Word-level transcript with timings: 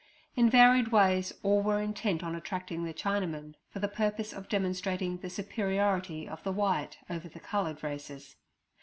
In 0.35 0.49
varied 0.49 0.87
ways 0.87 1.31
all 1.43 1.61
were 1.61 1.79
intent 1.79 2.23
on 2.23 2.33
attracting 2.33 2.83
the 2.85 2.91
Chinamen, 2.91 3.53
for 3.69 3.77
the 3.77 3.87
purpose 3.87 4.33
of 4.33 4.49
demonstrating 4.49 5.17
the 5.17 5.29
superiority 5.29 6.27
of 6.27 6.41
the 6.43 6.51
white 6.51 6.97
over 7.07 7.29
the 7.29 7.39
coloured 7.39 7.83
races. 7.83 8.35